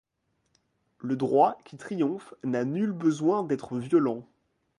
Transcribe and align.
Le 0.97 1.15
droit 1.15 1.59
qui 1.63 1.77
triomphe 1.77 2.33
n'a 2.43 2.65
nul 2.65 2.91
besoin 2.91 3.43
d'être 3.43 3.77
violent. 3.77 4.25